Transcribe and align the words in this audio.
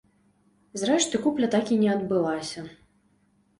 Зрэшты 0.83 1.15
купля 1.27 1.47
так 1.57 1.65
і 1.77 1.79
не 1.83 1.93
адбылася. 1.99 2.67